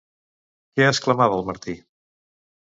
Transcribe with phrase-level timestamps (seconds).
[0.79, 1.77] Què exclamava el Martí?